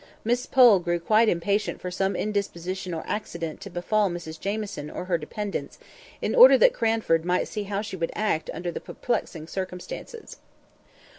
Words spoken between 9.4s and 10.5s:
circumstances.